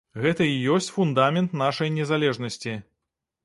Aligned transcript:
Гэта 0.21 0.47
і 0.51 0.55
ёсць 0.75 0.87
фундамент 0.95 1.55
нашай 1.63 1.95
незалежнасці. 2.01 2.77